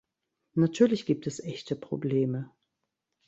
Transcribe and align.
Natürlich 0.55 1.05
gibt 1.05 1.27
es 1.27 1.39
echte 1.39 1.75
Probleme. 1.75 2.49